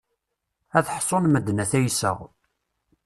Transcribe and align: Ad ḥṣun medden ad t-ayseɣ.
Ad 0.77 0.85
ḥṣun 0.97 1.25
medden 1.29 1.63
ad 1.63 1.69
t-ayseɣ. 1.71 2.17